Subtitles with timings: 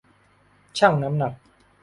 [0.77, 1.33] ชั่งน้ำหนัก